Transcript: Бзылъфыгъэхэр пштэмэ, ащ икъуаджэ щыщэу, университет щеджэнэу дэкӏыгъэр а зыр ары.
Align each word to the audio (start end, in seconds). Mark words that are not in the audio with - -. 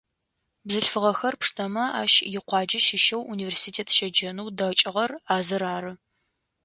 Бзылъфыгъэхэр 0.67 1.35
пштэмэ, 1.41 1.85
ащ 2.01 2.13
икъуаджэ 2.37 2.79
щыщэу, 2.85 3.23
университет 3.33 3.87
щеджэнэу 3.97 4.49
дэкӏыгъэр 4.57 5.11
а 5.33 5.35
зыр 5.47 5.63
ары. 5.75 5.93